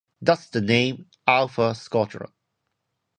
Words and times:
Thus 0.19 0.49
the 0.49 0.61
name 0.61 1.11
Alpha 1.27 1.75
Squadron. 1.75 2.31